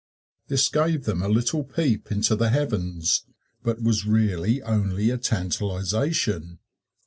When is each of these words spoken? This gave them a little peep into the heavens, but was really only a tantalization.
This 0.47 0.67
gave 0.67 1.03
them 1.05 1.21
a 1.21 1.29
little 1.29 1.63
peep 1.63 2.11
into 2.11 2.35
the 2.35 2.49
heavens, 2.49 3.23
but 3.61 3.83
was 3.83 4.03
really 4.03 4.59
only 4.63 5.11
a 5.11 5.17
tantalization. 5.19 6.57